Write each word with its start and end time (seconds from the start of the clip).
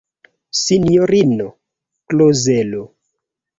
Sinjorino 0.59 1.47
Klozelo! 2.11 2.83